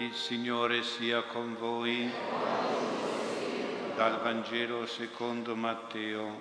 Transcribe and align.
Il 0.00 0.14
Signore 0.14 0.84
sia 0.84 1.22
con 1.22 1.56
voi. 1.56 2.08
Dal 3.96 4.20
Vangelo 4.22 4.86
secondo 4.86 5.56
Matteo. 5.56 6.40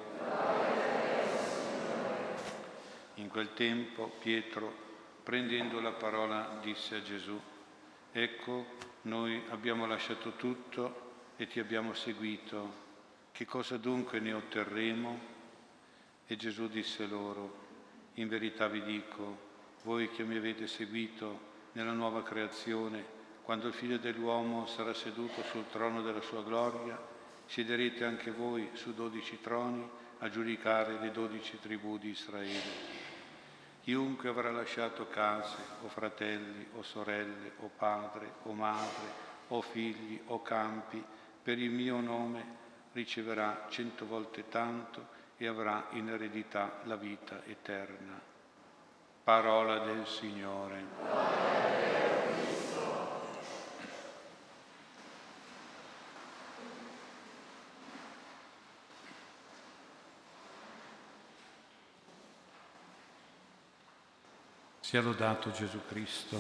In 3.16 3.28
quel 3.30 3.54
tempo 3.54 4.12
Pietro, 4.20 4.72
prendendo 5.24 5.80
la 5.80 5.92
parola, 5.92 6.60
disse 6.62 6.98
a 6.98 7.02
Gesù, 7.02 7.36
Ecco, 8.12 8.66
noi 9.02 9.42
abbiamo 9.50 9.88
lasciato 9.88 10.34
tutto 10.34 11.32
e 11.36 11.48
ti 11.48 11.60
abbiamo 11.60 11.96
seguito. 11.96 12.86
Che 13.32 13.46
cosa 13.46 13.78
dunque 13.78 14.20
ne 14.20 14.34
otterremo? 14.34 15.20
E 16.28 16.36
Gesù 16.36 16.68
disse 16.68 17.08
loro, 17.08 17.66
In 18.16 18.28
verità 18.28 18.68
vi 18.68 18.84
dico, 18.84 19.40
voi 19.82 20.12
che 20.12 20.24
mi 20.24 20.38
avete 20.38 20.68
seguito 20.68 21.40
nella 21.72 21.94
nuova 21.94 22.22
creazione, 22.22 23.17
quando 23.48 23.68
il 23.70 23.74
figlio 23.74 23.98
dell'uomo 23.98 24.66
sarà 24.66 24.94
seduto 24.94 25.42
sul 25.44 25.70
trono 25.72 26.02
della 26.02 26.20
sua 26.20 26.44
gloria, 26.44 27.02
siederete 27.46 28.04
anche 28.04 28.30
voi 28.32 28.72
su 28.74 28.94
dodici 28.94 29.40
troni 29.40 29.90
a 30.18 30.30
giudicare 30.30 31.00
le 31.00 31.12
dodici 31.12 31.58
tribù 31.58 31.98
di 31.98 32.10
Israele. 32.10 33.06
Chiunque 33.84 34.28
avrà 34.28 34.52
lasciato 34.52 35.08
case 35.08 35.56
o 35.82 35.88
fratelli 35.88 36.68
o 36.74 36.84
sorelle 36.84 37.54
o 37.60 37.72
padre 37.74 38.34
o 38.44 38.52
madre 38.52 39.06
o 39.48 39.62
figli 39.62 40.20
o 40.26 40.42
campi 40.42 41.02
per 41.42 41.58
il 41.58 41.72
mio 41.72 42.02
nome 42.02 42.44
riceverà 42.92 43.68
cento 43.70 44.06
volte 44.06 44.50
tanto 44.50 45.08
e 45.38 45.48
avrà 45.48 45.88
in 45.92 46.10
eredità 46.10 46.82
la 46.84 46.98
vita 46.98 47.42
eterna. 47.46 48.20
Parola 49.24 49.80
del 49.86 50.06
Signore. 50.06 51.47
Sia 64.88 65.02
lodato 65.02 65.52
Gesù 65.52 65.82
Cristo. 65.86 66.40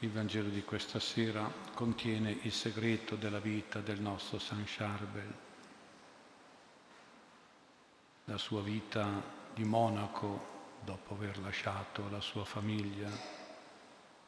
Il 0.00 0.10
Vangelo 0.10 0.48
di 0.48 0.64
questa 0.64 0.98
sera 0.98 1.48
contiene 1.72 2.36
il 2.42 2.50
segreto 2.50 3.14
della 3.14 3.38
vita 3.38 3.78
del 3.78 4.00
nostro 4.00 4.40
San 4.40 4.64
Charbel, 4.66 5.34
la 8.24 8.38
sua 8.38 8.60
vita 8.60 9.22
di 9.54 9.62
monaco 9.62 10.74
dopo 10.80 11.14
aver 11.14 11.38
lasciato 11.38 12.08
la 12.10 12.20
sua 12.20 12.44
famiglia 12.44 13.08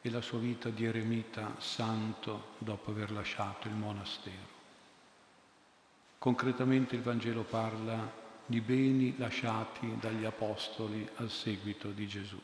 e 0.01 0.09
la 0.09 0.21
sua 0.21 0.39
vita 0.39 0.69
di 0.69 0.85
eremita 0.85 1.55
santo 1.57 2.53
dopo 2.59 2.91
aver 2.91 3.11
lasciato 3.11 3.67
il 3.67 3.73
monastero. 3.73 4.47
Concretamente 6.17 6.95
il 6.95 7.01
Vangelo 7.01 7.43
parla 7.43 8.27
di 8.49 8.61
beni 8.61 9.15
lasciati 9.19 9.95
dagli 9.99 10.25
apostoli 10.25 11.07
al 11.17 11.29
seguito 11.29 11.91
di 11.91 12.07
Gesù. 12.07 12.41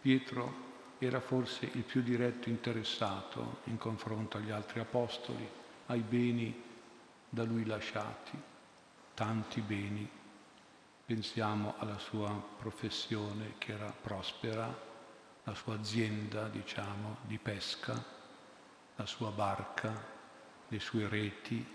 Pietro 0.00 0.68
era 1.00 1.18
forse 1.18 1.68
il 1.72 1.82
più 1.82 2.00
diretto 2.00 2.48
interessato 2.48 3.58
in 3.64 3.76
confronto 3.76 4.36
agli 4.36 4.52
altri 4.52 4.78
apostoli, 4.78 5.44
ai 5.86 5.98
beni 5.98 6.62
da 7.28 7.42
lui 7.42 7.64
lasciati, 7.66 8.40
tanti 9.14 9.60
beni. 9.62 10.08
Pensiamo 11.04 11.74
alla 11.78 11.98
sua 11.98 12.30
professione 12.60 13.54
che 13.58 13.72
era 13.72 13.90
prospera, 13.90 14.72
la 15.42 15.54
sua 15.56 15.74
azienda, 15.74 16.46
diciamo, 16.46 17.16
di 17.22 17.38
pesca, 17.38 18.00
la 18.94 19.06
sua 19.06 19.30
barca, 19.30 19.92
le 20.68 20.78
sue 20.78 21.08
reti, 21.08 21.66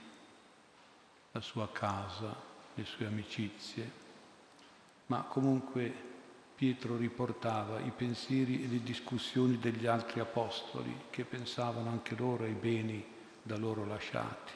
la 1.33 1.41
sua 1.41 1.69
casa, 1.69 2.53
le 2.75 2.85
sue 2.85 3.05
amicizie, 3.05 3.91
ma 5.07 5.23
comunque 5.23 6.13
Pietro 6.55 6.95
riportava 6.95 7.79
i 7.79 7.91
pensieri 7.91 8.63
e 8.63 8.67
le 8.67 8.81
discussioni 8.81 9.57
degli 9.57 9.87
altri 9.87 10.21
apostoli 10.21 11.03
che 11.09 11.25
pensavano 11.25 11.89
anche 11.89 12.15
loro 12.15 12.45
ai 12.45 12.53
beni 12.53 13.05
da 13.41 13.57
loro 13.57 13.85
lasciati. 13.85 14.53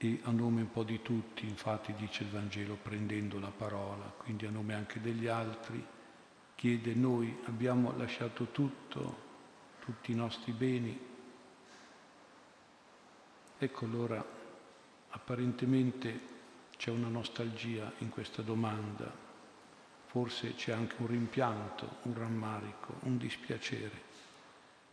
E 0.00 0.20
a 0.24 0.30
nome 0.30 0.62
un 0.62 0.72
po' 0.72 0.82
di 0.82 1.02
tutti, 1.02 1.46
infatti 1.46 1.92
dice 1.94 2.24
il 2.24 2.30
Vangelo 2.30 2.76
prendendo 2.80 3.38
la 3.38 3.52
parola, 3.56 4.04
quindi 4.16 4.46
a 4.46 4.50
nome 4.50 4.74
anche 4.74 5.00
degli 5.00 5.26
altri, 5.26 5.84
chiede 6.54 6.94
noi 6.94 7.36
abbiamo 7.44 7.96
lasciato 7.96 8.46
tutto, 8.50 9.26
tutti 9.78 10.10
i 10.10 10.16
nostri 10.16 10.50
beni. 10.50 11.06
Ecco 13.58 13.84
allora 13.84 14.37
Apparentemente 15.10 16.20
c'è 16.76 16.90
una 16.90 17.08
nostalgia 17.08 17.92
in 17.98 18.08
questa 18.10 18.42
domanda, 18.42 19.10
forse 20.06 20.54
c'è 20.54 20.72
anche 20.72 20.96
un 20.98 21.06
rimpianto, 21.06 21.96
un 22.02 22.14
rammarico, 22.14 22.94
un 23.00 23.18
dispiacere. 23.18 24.06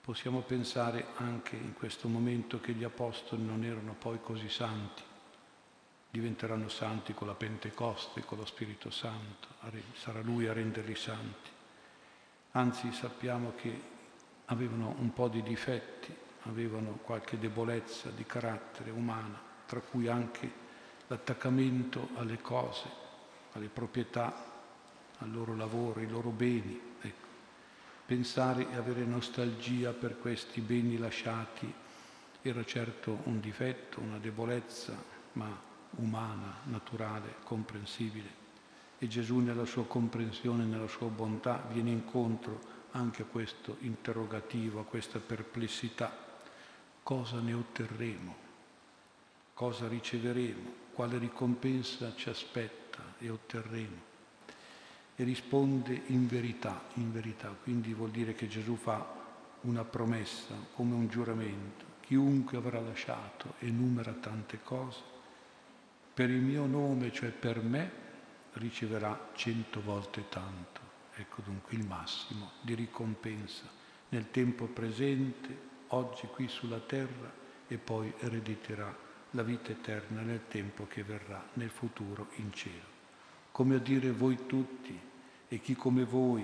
Possiamo 0.01 0.41
pensare 0.41 1.07
anche 1.15 1.55
in 1.55 1.73
questo 1.73 2.07
momento 2.07 2.59
che 2.59 2.73
gli 2.73 2.83
apostoli 2.83 3.43
non 3.43 3.63
erano 3.63 3.93
poi 3.93 4.19
così 4.21 4.49
santi, 4.49 5.01
diventeranno 6.09 6.69
santi 6.69 7.13
con 7.13 7.27
la 7.27 7.33
Pentecoste, 7.33 8.23
con 8.23 8.37
lo 8.37 8.45
Spirito 8.45 8.89
Santo, 8.89 9.47
sarà 9.93 10.21
Lui 10.21 10.47
a 10.47 10.53
renderli 10.53 10.95
santi. 10.95 11.49
Anzi 12.51 12.91
sappiamo 12.93 13.53
che 13.55 13.81
avevano 14.45 14.95
un 14.99 15.11
po' 15.11 15.27
di 15.27 15.43
difetti, 15.43 16.15
avevano 16.43 16.99
qualche 17.03 17.37
debolezza 17.37 18.09
di 18.09 18.25
carattere 18.25 18.91
umana, 18.91 19.53
tra 19.65 19.79
cui 19.79 20.07
anche 20.07 20.63
l'attaccamento 21.07 22.09
alle 22.15 22.41
cose, 22.41 22.89
alle 23.53 23.67
proprietà, 23.67 24.33
al 25.19 25.31
loro 25.31 25.55
lavoro, 25.55 25.99
ai 25.99 26.09
loro 26.09 26.29
beni. 26.29 26.79
Ecco. 27.01 27.27
Pensare 28.05 28.69
e 28.71 28.75
avere 28.75 29.03
nostalgia 29.03 29.91
per 29.91 30.19
questi 30.19 30.61
beni 30.61 30.97
lasciati 30.97 31.71
era 32.41 32.63
certo 32.63 33.21
un 33.23 33.39
difetto, 33.39 33.99
una 34.01 34.19
debolezza, 34.19 34.95
ma 35.33 35.49
umana, 35.97 36.57
naturale, 36.65 37.35
comprensibile. 37.43 38.43
E 38.99 39.07
Gesù 39.07 39.39
nella 39.39 39.65
sua 39.65 39.85
comprensione, 39.85 40.63
nella 40.63 40.87
sua 40.87 41.07
bontà, 41.07 41.65
viene 41.71 41.89
incontro 41.89 42.73
anche 42.91 43.23
a 43.23 43.25
questo 43.25 43.77
interrogativo, 43.79 44.79
a 44.79 44.85
questa 44.85 45.19
perplessità. 45.19 46.15
Cosa 47.01 47.39
ne 47.39 47.53
otterremo? 47.53 48.44
Cosa 49.55 49.87
riceveremo, 49.87 50.73
quale 50.91 51.17
ricompensa 51.17 52.13
ci 52.15 52.29
aspetta 52.29 53.15
e 53.17 53.29
otterremo. 53.29 54.13
E 55.15 55.23
risponde 55.23 56.01
in 56.07 56.27
verità, 56.27 56.83
in 56.95 57.13
verità, 57.13 57.55
quindi 57.63 57.93
vuol 57.93 58.11
dire 58.11 58.33
che 58.33 58.49
Gesù 58.49 58.75
fa 58.75 59.23
una 59.61 59.85
promessa 59.85 60.53
come 60.73 60.93
un 60.93 61.07
giuramento. 61.07 61.85
Chiunque 62.01 62.57
avrà 62.57 62.81
lasciato, 62.81 63.53
enumera 63.59 64.11
tante 64.11 64.59
cose, 64.61 64.99
per 66.13 66.29
il 66.29 66.41
mio 66.41 66.65
nome, 66.65 67.13
cioè 67.13 67.29
per 67.29 67.61
me, 67.61 67.91
riceverà 68.53 69.29
cento 69.35 69.81
volte 69.81 70.27
tanto. 70.27 70.81
Ecco 71.15 71.41
dunque 71.43 71.77
il 71.77 71.87
massimo 71.87 72.51
di 72.59 72.75
ricompensa 72.75 73.63
nel 74.09 74.29
tempo 74.31 74.65
presente, 74.65 75.57
oggi 75.87 76.27
qui 76.27 76.49
sulla 76.49 76.79
terra 76.79 77.31
e 77.67 77.77
poi 77.77 78.13
erediterà 78.19 79.04
la 79.35 79.43
vita 79.43 79.71
eterna 79.71 80.21
nel 80.21 80.47
tempo 80.47 80.87
che 80.87 81.03
verrà, 81.03 81.45
nel 81.53 81.69
futuro 81.69 82.29
in 82.35 82.53
cielo. 82.53 82.93
Come 83.51 83.75
a 83.75 83.79
dire 83.79 84.11
voi 84.11 84.45
tutti 84.45 84.97
e 85.47 85.59
chi 85.59 85.75
come 85.75 86.05
voi 86.05 86.43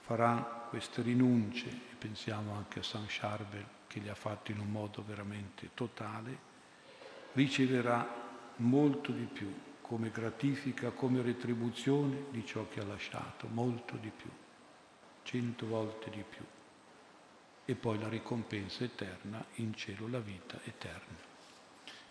farà 0.00 0.66
queste 0.70 1.02
rinunce, 1.02 1.68
e 1.68 1.94
pensiamo 1.98 2.54
anche 2.54 2.80
a 2.80 2.82
San 2.82 3.04
Charbel 3.06 3.64
che 3.86 4.00
le 4.00 4.08
ha 4.10 4.14
fatte 4.14 4.52
in 4.52 4.58
un 4.58 4.70
modo 4.70 5.04
veramente 5.06 5.70
totale, 5.74 6.46
riceverà 7.34 8.26
molto 8.56 9.12
di 9.12 9.24
più 9.24 9.54
come 9.82 10.10
gratifica, 10.10 10.90
come 10.90 11.22
retribuzione 11.22 12.24
di 12.30 12.44
ciò 12.44 12.68
che 12.68 12.80
ha 12.80 12.84
lasciato, 12.84 13.48
molto 13.48 13.96
di 13.96 14.10
più, 14.14 14.30
cento 15.22 15.66
volte 15.66 16.10
di 16.10 16.24
più. 16.28 16.44
E 17.66 17.74
poi 17.74 17.98
la 17.98 18.08
ricompensa 18.08 18.84
eterna 18.84 19.44
in 19.56 19.74
cielo, 19.74 20.08
la 20.08 20.20
vita 20.20 20.58
eterna. 20.64 21.36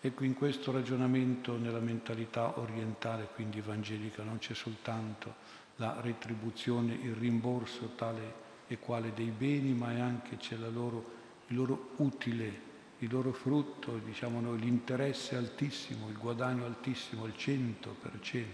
Ecco, 0.00 0.22
in 0.22 0.34
questo 0.34 0.70
ragionamento 0.70 1.56
nella 1.58 1.80
mentalità 1.80 2.60
orientale, 2.60 3.28
quindi 3.34 3.58
evangelica, 3.58 4.22
non 4.22 4.38
c'è 4.38 4.54
soltanto 4.54 5.34
la 5.76 6.00
retribuzione, 6.00 6.94
il 6.94 7.14
rimborso 7.14 7.94
tale 7.96 8.46
e 8.68 8.78
quale 8.78 9.12
dei 9.12 9.32
beni, 9.36 9.72
ma 9.72 9.92
è 9.92 9.98
anche 9.98 10.36
c'è 10.36 10.56
loro, 10.56 11.16
il 11.48 11.56
loro 11.56 11.90
utile, 11.96 12.66
il 12.98 13.10
loro 13.10 13.32
frutto, 13.32 13.98
diciamo 13.98 14.40
noi, 14.40 14.60
l'interesse 14.60 15.34
altissimo, 15.34 16.08
il 16.08 16.16
guadagno 16.16 16.64
altissimo, 16.64 17.26
il 17.26 17.34
100%, 17.36 18.44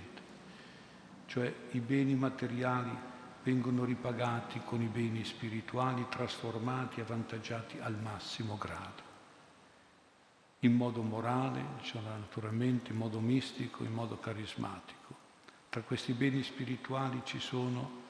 cioè 1.26 1.52
i 1.72 1.80
beni 1.80 2.14
materiali 2.14 2.90
vengono 3.42 3.84
ripagati 3.84 4.62
con 4.64 4.80
i 4.80 4.86
beni 4.86 5.24
spirituali, 5.24 6.06
trasformati 6.08 7.02
avvantaggiati 7.02 7.78
al 7.80 7.98
massimo 8.00 8.56
grado. 8.56 9.13
In 10.64 10.76
modo 10.76 11.02
morale, 11.02 11.62
naturalmente 11.92 12.90
in 12.90 12.96
modo 12.96 13.20
mistico, 13.20 13.84
in 13.84 13.92
modo 13.92 14.18
carismatico. 14.18 15.14
Tra 15.68 15.82
questi 15.82 16.14
beni 16.14 16.42
spirituali 16.42 17.20
ci 17.24 17.38
sono 17.38 18.02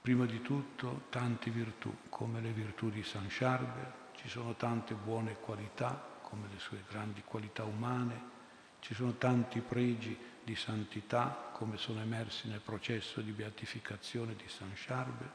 prima 0.00 0.24
di 0.24 0.40
tutto 0.40 1.06
tante 1.10 1.50
virtù, 1.50 1.92
come 2.10 2.40
le 2.40 2.52
virtù 2.52 2.90
di 2.90 3.02
San 3.02 3.26
Charbel, 3.28 3.92
ci 4.14 4.28
sono 4.28 4.54
tante 4.54 4.94
buone 4.94 5.36
qualità, 5.40 6.00
come 6.22 6.46
le 6.52 6.60
sue 6.60 6.84
grandi 6.88 7.22
qualità 7.24 7.64
umane, 7.64 8.32
ci 8.78 8.94
sono 8.94 9.14
tanti 9.14 9.58
pregi 9.60 10.16
di 10.44 10.54
santità 10.54 11.50
come 11.52 11.76
sono 11.76 12.00
emersi 12.00 12.48
nel 12.48 12.60
processo 12.60 13.20
di 13.20 13.32
beatificazione 13.32 14.36
di 14.36 14.46
San 14.46 14.70
Charbel 14.74 15.30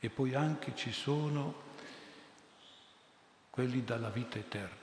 e 0.00 0.10
poi 0.10 0.34
anche 0.34 0.74
ci 0.74 0.92
sono 0.92 1.70
quelli 3.50 3.84
dalla 3.84 4.10
vita 4.10 4.38
eterna, 4.38 4.81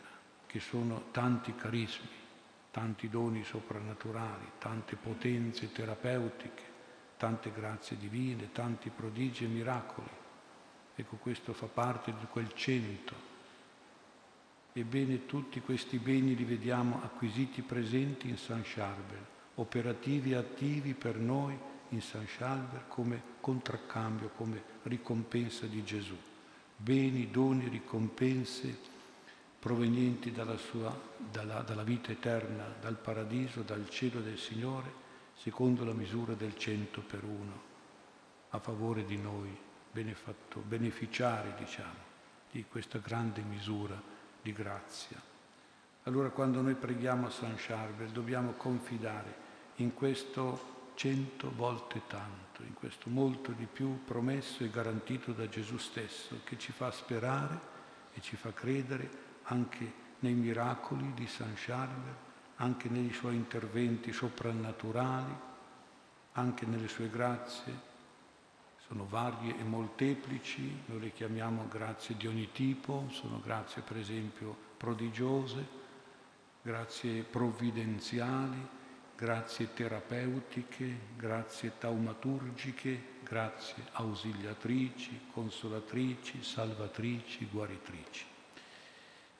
che 0.50 0.60
sono 0.60 1.06
tanti 1.12 1.54
carismi, 1.54 2.10
tanti 2.72 3.08
doni 3.08 3.44
soprannaturali, 3.44 4.52
tante 4.58 4.96
potenze 4.96 5.72
terapeutiche, 5.72 6.64
tante 7.18 7.52
grazie 7.52 7.98
divine, 7.98 8.52
tanti 8.52 8.90
prodigi 8.90 9.46
e 9.46 9.48
miracoli. 9.48 10.10
Ecco, 10.96 11.16
questo 11.18 11.54
fa 11.54 11.68
parte 11.68 12.14
di 12.18 12.26
quel 12.30 12.52
cento 12.56 13.30
Ebbene 14.72 15.26
tutti 15.26 15.62
questi 15.62 15.98
beni 15.98 16.36
li 16.36 16.44
vediamo 16.44 17.02
acquisiti 17.04 17.62
presenti 17.62 18.30
in 18.30 18.38
San 18.38 18.62
Charbel, 18.64 19.26
operativi 19.56 20.32
e 20.32 20.36
attivi 20.36 20.94
per 20.94 21.18
noi 21.18 21.58
in 21.90 22.02
San 22.02 22.26
Charbel 22.26 22.84
come 22.88 23.22
contraccambio, 23.42 24.30
come 24.36 24.62
ricompensa 24.84 25.66
di 25.66 25.84
Gesù. 25.84 26.16
Beni, 26.78 27.32
doni, 27.32 27.68
ricompense 27.68 28.78
provenienti 29.60 30.32
dalla, 30.32 30.58
sua, 30.58 30.98
dalla, 31.18 31.62
dalla 31.62 31.84
vita 31.84 32.12
eterna, 32.12 32.66
dal 32.80 32.96
paradiso, 32.96 33.62
dal 33.62 33.90
cielo 33.90 34.22
del 34.22 34.38
Signore, 34.38 35.08
secondo 35.36 35.84
la 35.84 35.94
misura 35.94 36.34
del 36.34 36.58
cento 36.58 37.02
per 37.02 37.24
uno, 37.24 37.68
a 38.50 38.60
favore 38.60 39.06
di 39.06 39.18
noi, 39.18 39.56
benefatto, 39.92 40.62
beneficiari, 40.62 41.54
diciamo, 41.58 42.08
di 42.52 42.66
questa 42.70 43.00
grande 43.00 43.42
misura 43.42 44.02
di 44.42 44.54
grazia. 44.54 45.22
Allora 46.04 46.30
quando 46.30 46.62
noi 46.62 46.76
preghiamo 46.76 47.28
a 47.28 47.32
San 47.32 47.56
Charbel 47.58 48.10
dobbiamo 48.10 48.54
confidare 48.54 49.48
in 49.76 49.94
questo 49.94 50.92
cento 50.96 51.52
volte 51.56 52.02
tanto, 52.08 52.64
in 52.64 52.74
questo 52.74 53.10
molto 53.10 53.52
di 53.52 53.68
più 53.72 54.04
promesso 54.06 54.64
e 54.64 54.70
garantito 54.70 55.34
da 55.34 55.48
Gesù 55.48 55.78
stesso, 55.78 56.40
che 56.44 56.58
ci 56.58 56.72
fa 56.72 56.92
sperare 56.92 57.60
e 58.14 58.22
ci 58.22 58.36
fa 58.36 58.52
credere 58.54 59.28
anche 59.50 59.94
nei 60.20 60.34
miracoli 60.34 61.14
di 61.14 61.28
San 61.28 61.54
Charbel, 61.56 62.16
anche 62.56 62.90
nei 62.90 63.12
suoi 63.14 63.36
interventi 63.36 64.12
soprannaturali, 64.12 65.34
anche 66.34 66.66
nelle 66.66 66.88
sue 66.88 67.10
grazie 67.10 67.88
sono 68.90 69.06
varie 69.08 69.56
e 69.56 69.64
molteplici, 69.64 70.82
noi 70.88 71.00
le 71.00 71.14
chiamiamo 71.14 71.68
grazie 71.70 72.18
di 72.18 72.26
ogni 72.26 72.52
tipo, 72.52 73.06
sono 73.12 73.40
grazie 73.40 73.84
per 73.84 73.98
esempio 73.98 74.56
prodigiose, 74.78 75.64
grazie 76.64 77.22
provvidenziali, 77.22 78.58
grazie 79.16 79.74
terapeutiche, 79.76 80.98
grazie 81.16 81.74
taumaturgiche, 81.78 83.18
grazie 83.22 83.84
ausiliatrici, 83.92 85.28
consolatrici, 85.34 86.44
salvatrici, 86.44 87.46
guaritrici. 87.46 88.38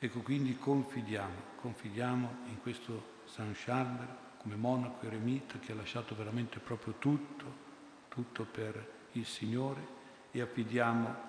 Ecco 0.02 0.20
quindi 0.20 0.56
confidiamo, 0.56 1.58
confidiamo 1.60 2.36
in 2.46 2.62
questo 2.62 3.18
San 3.26 3.52
Charles 3.54 4.08
come 4.38 4.56
monaco 4.56 5.04
eremita 5.04 5.58
che 5.58 5.72
ha 5.72 5.74
lasciato 5.74 6.14
veramente 6.14 6.58
proprio 6.58 6.94
tutto, 6.98 7.44
tutto 8.08 8.44
per 8.44 9.08
il 9.12 9.26
Signore 9.26 9.98
e 10.30 10.40
affidiamo 10.40 11.28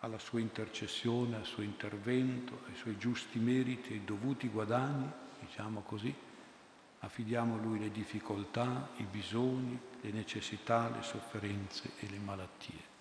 alla 0.00 0.18
sua 0.18 0.40
intercessione, 0.40 1.36
al 1.36 1.44
suo 1.44 1.62
intervento, 1.62 2.62
ai 2.66 2.74
suoi 2.74 2.98
giusti 2.98 3.38
meriti, 3.38 3.92
ai 3.92 4.04
dovuti 4.04 4.48
guadagni, 4.48 5.08
diciamo 5.38 5.82
così, 5.82 6.12
affidiamo 6.98 7.54
a 7.54 7.58
Lui 7.58 7.78
le 7.78 7.92
difficoltà, 7.92 8.90
i 8.96 9.04
bisogni, 9.04 9.78
le 10.00 10.10
necessità, 10.10 10.90
le 10.90 11.04
sofferenze 11.04 11.92
e 12.00 12.08
le 12.10 12.18
malattie. 12.18 12.91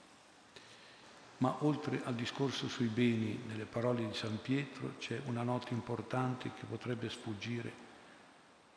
Ma 1.42 1.58
oltre 1.60 2.02
al 2.04 2.16
discorso 2.16 2.68
sui 2.68 2.88
beni 2.88 3.44
nelle 3.48 3.66
parole 3.66 4.08
di 4.08 4.14
San 4.14 4.40
Pietro 4.42 4.94
c'è 5.00 5.22
una 5.26 5.44
nota 5.44 5.74
importante 5.74 6.52
che 6.54 6.66
potrebbe 6.66 7.10
sfuggire, 7.10 7.74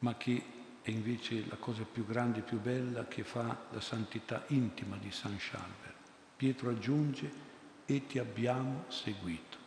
ma 0.01 0.17
che 0.17 0.43
è 0.83 0.91
invece 0.91 1.47
la 1.47 1.57
cosa 1.57 1.83
più 1.85 2.07
grande 2.07 2.41
e 2.41 2.43
più 2.43 2.61
bella 2.61 3.07
che 3.07 3.23
fa 3.23 3.67
la 3.71 3.81
santità 3.81 4.45
intima 4.49 4.97
di 4.97 5.11
San 5.11 5.39
Scialber. 5.39 5.95
Pietro 6.37 6.71
aggiunge, 6.71 7.53
e 7.87 8.07
ti 8.07 8.19
abbiamo 8.19 8.85
seguito. 8.89 9.59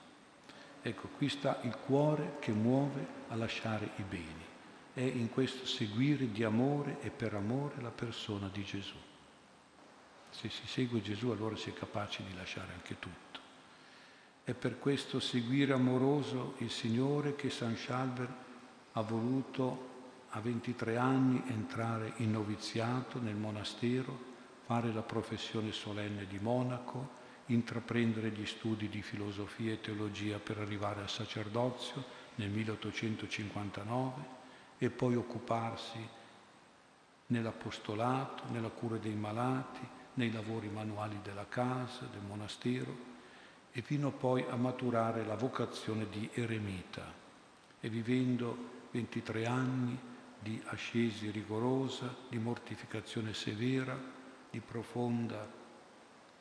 Ecco, 0.81 1.07
qui 1.09 1.29
sta 1.29 1.59
il 1.63 1.75
cuore 1.75 2.37
che 2.39 2.51
muove 2.51 3.05
a 3.27 3.35
lasciare 3.35 3.91
i 3.97 4.03
beni. 4.03 4.45
È 4.93 5.01
in 5.01 5.29
questo 5.29 5.65
seguire 5.65 6.31
di 6.31 6.43
amore 6.43 6.99
e 7.01 7.09
per 7.09 7.33
amore 7.33 7.81
la 7.81 7.91
persona 7.91 8.49
di 8.51 8.63
Gesù. 8.63 8.95
Se 10.39 10.49
si 10.49 10.67
segue 10.67 11.01
Gesù 11.01 11.29
allora 11.29 11.55
si 11.55 11.71
è 11.71 11.73
capaci 11.73 12.23
di 12.23 12.35
lasciare 12.35 12.71
anche 12.71 12.99
tutto. 12.99 13.39
È 14.43 14.53
per 14.53 14.77
questo 14.77 15.19
seguire 15.19 15.73
amoroso 15.73 16.53
il 16.59 16.69
Signore 16.69 17.35
che 17.35 17.49
San 17.49 17.75
Scialber 17.75 18.31
ha 18.91 19.01
voluto 19.01 19.95
a 20.29 20.39
23 20.39 20.95
anni 20.95 21.41
entrare 21.47 22.13
in 22.17 22.29
noviziato 22.29 23.19
nel 23.19 23.33
monastero, 23.33 24.15
fare 24.67 24.93
la 24.93 25.01
professione 25.01 25.71
solenne 25.71 26.27
di 26.27 26.37
monaco, 26.37 27.15
intraprendere 27.47 28.29
gli 28.29 28.45
studi 28.45 28.89
di 28.89 29.01
filosofia 29.01 29.73
e 29.73 29.81
teologia 29.81 30.37
per 30.37 30.59
arrivare 30.59 31.01
al 31.01 31.09
sacerdozio 31.09 32.03
nel 32.35 32.51
1859 32.51 34.23
e 34.77 34.91
poi 34.91 35.15
occuparsi 35.15 36.07
nell'apostolato, 37.25 38.43
nella 38.51 38.69
cura 38.69 38.97
dei 38.97 39.15
malati, 39.15 39.95
nei 40.17 40.31
lavori 40.31 40.67
manuali 40.67 41.19
della 41.23 41.47
casa, 41.47 42.05
del 42.11 42.21
monastero 42.27 43.15
e 43.71 43.81
fino 43.81 44.11
poi 44.11 44.43
a 44.49 44.55
maturare 44.55 45.25
la 45.25 45.35
vocazione 45.35 46.07
di 46.09 46.29
eremita. 46.33 47.13
E 47.79 47.89
vivendo 47.89 48.75
23 48.91 49.45
anni 49.45 49.97
di 50.39 50.61
ascesi 50.65 51.29
rigorosa, 51.29 52.15
di 52.29 52.37
mortificazione 52.37 53.33
severa, 53.33 53.97
di 54.49 54.59
profonda, 54.59 55.47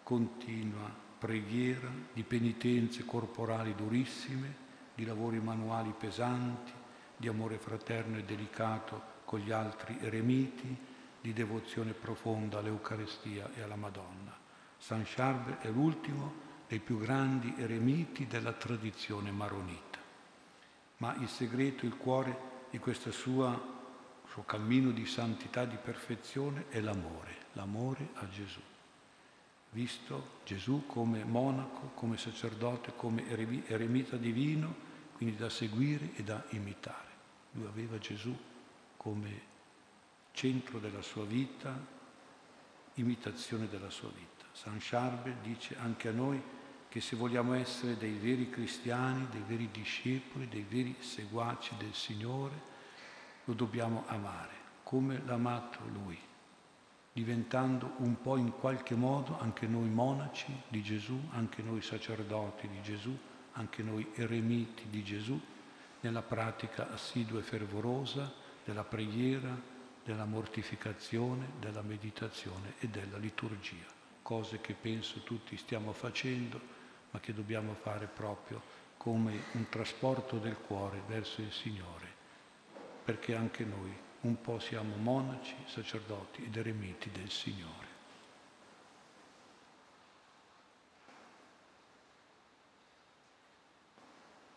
continua 0.03 1.05
preghiera, 1.19 1.91
di 2.13 2.23
penitenze 2.23 3.05
corporali 3.05 3.75
durissime, 3.75 4.65
di 4.95 5.05
lavori 5.05 5.41
manuali 5.41 5.93
pesanti, 5.99 6.73
di 7.17 7.29
amore 7.29 7.59
fraterno 7.59 8.17
e 8.17 8.25
delicato 8.25 9.15
con 9.25 9.41
gli 9.41 9.51
altri 9.51 9.99
eremiti, 10.01 10.95
di 11.21 11.33
devozione 11.33 11.93
profonda 11.93 12.59
all'Eucarestia 12.59 13.51
e 13.55 13.63
alla 13.63 13.77
Madonna. 13.77 14.37
San 14.79 15.05
Charles 15.05 15.59
è 15.61 15.69
l'ultimo 15.69 16.45
dei 16.69 16.81
più 16.81 16.99
grandi 16.99 17.55
eremiti 17.57 18.27
della 18.27 18.53
tradizione 18.53 19.31
maronita. 19.31 19.99
Ma 20.99 21.15
il 21.17 21.29
segreto, 21.29 21.87
il 21.87 21.97
cuore 21.97 22.55
di 22.71 22.79
questa 22.79 23.11
sua 23.11 23.75
suo 24.37 24.45
cammino 24.45 24.91
di 24.91 25.07
santità, 25.07 25.65
di 25.65 25.79
perfezione 25.83 26.67
è 26.69 26.81
l'amore, 26.81 27.37
l'amore 27.55 28.09
a 28.17 28.29
Gesù. 28.29 28.61
Visto 29.71 30.41
Gesù 30.45 30.85
come 30.87 31.25
monaco, 31.25 31.93
come 31.95 32.19
sacerdote, 32.19 32.93
come 32.97 33.27
eremita 33.67 34.17
divino, 34.17 34.75
quindi 35.15 35.37
da 35.37 35.49
seguire 35.49 36.11
e 36.17 36.23
da 36.23 36.45
imitare. 36.51 37.09
Lui 37.53 37.67
aveva 37.67 37.99
Gesù 37.99 38.37
come 38.99 39.55
centro 40.37 40.79
della 40.79 41.01
sua 41.01 41.25
vita, 41.25 41.75
imitazione 42.95 43.69
della 43.69 43.89
sua 43.89 44.11
vita. 44.11 44.45
San 44.53 44.77
Charbel 44.79 45.37
dice 45.43 45.77
anche 45.79 46.09
a 46.09 46.13
noi 46.13 46.41
che 46.91 47.01
se 47.01 47.17
vogliamo 47.17 47.55
essere 47.55 47.97
dei 47.97 48.13
veri 48.19 48.51
cristiani, 48.51 49.27
dei 49.31 49.43
veri 49.47 49.71
discepoli, 49.73 50.47
dei 50.47 50.67
veri 50.69 50.95
seguaci 50.99 51.75
del 51.79 51.95
Signore, 51.95 52.75
lo 53.45 53.55
dobbiamo 53.55 54.05
amare, 54.09 54.53
come 54.83 55.23
l'ha 55.25 55.35
amato 55.35 55.79
Lui, 55.91 56.19
diventando 57.15 57.95
un 57.99 58.21
po' 58.21 58.37
in 58.37 58.53
qualche 58.53 58.95
modo 58.95 59.39
anche 59.41 59.67
noi 59.67 59.89
monaci 59.89 60.53
di 60.69 60.83
Gesù, 60.83 61.19
anche 61.31 61.63
noi 61.63 61.81
sacerdoti 61.81 62.69
di 62.69 62.83
Gesù, 62.83 63.17
anche 63.53 63.83
noi 63.83 64.07
eremiti 64.15 64.85
di 64.91 65.03
Gesù, 65.03 65.41
nella 66.01 66.23
pratica 66.23 66.93
assidua 66.93 67.41
e 67.41 67.43
fervorosa 67.43 68.31
della 68.65 68.85
preghiera, 68.85 69.75
della 70.07 70.25
mortificazione, 70.25 71.51
della 71.59 71.83
meditazione 71.83 72.75
e 72.79 72.87
della 72.87 73.19
liturgia. 73.19 73.95
cose 74.23 74.61
che 74.61 74.75
penso 74.75 75.21
tutti 75.21 75.57
stiamo 75.57 75.93
facendo, 75.93 76.61
ma 77.11 77.21
che 77.21 77.33
dobbiamo 77.33 77.75
fare 77.75 78.07
proprio 78.07 78.61
come 78.97 79.41
un 79.53 79.69
trasporto 79.69 80.39
del 80.39 80.57
cuore 80.57 81.01
verso 81.07 81.43
il 81.43 81.53
Signore, 81.53 82.13
perché 83.05 83.37
anche 83.37 83.65
noi 83.65 83.97
un 84.23 84.41
po' 84.41 84.59
siamo 84.59 84.97
monaci, 84.97 85.55
sacerdoti 85.67 86.45
ed 86.45 86.57
eremiti 86.57 87.09
del 87.13 87.31
Signore. 87.31 87.86